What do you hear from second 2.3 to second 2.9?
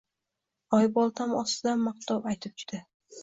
aytib juda